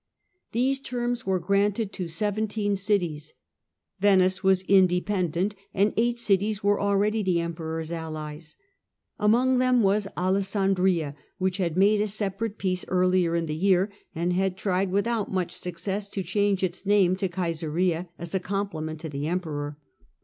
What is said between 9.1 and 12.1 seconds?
Among them was Alessandria, which had made a